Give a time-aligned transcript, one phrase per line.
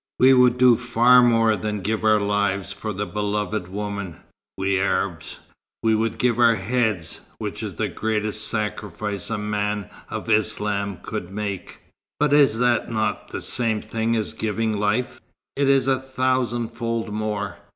[0.19, 4.21] We would do far more than give our lives for the beloved woman,
[4.57, 5.41] we Arabs.
[5.83, 11.29] We would give our heads, which is the greatest sacrifice a man of Islam could
[11.31, 11.81] make."
[12.19, 15.21] "But is not that the same thing as giving life?"
[15.55, 17.59] "It is a thousandfold more.